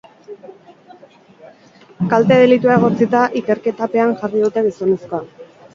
[2.15, 5.27] Kalte delitua egotzita ikerketapean jarri dute gizonezkoa.